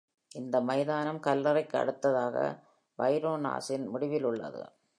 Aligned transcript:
இந்த 0.31 0.61
மைதானம் 0.61 1.19
கல்லறைக்கு 1.19 1.77
அடுத்ததாக, 1.77 2.35
வைரோனாஸின் 2.99 3.87
முடிவில் 3.87 4.23
உள்ளது. 4.23 4.63